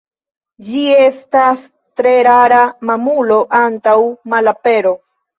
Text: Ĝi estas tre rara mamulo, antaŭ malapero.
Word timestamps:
Ĝi 0.67 0.83
estas 1.07 1.65
tre 1.99 2.13
rara 2.27 2.61
mamulo, 2.91 3.37
antaŭ 3.59 3.93
malapero. 4.35 4.95